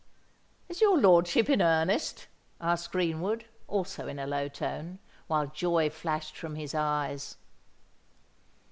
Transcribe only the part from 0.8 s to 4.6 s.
your lordship in earnest?" asked Greenwood, also in a low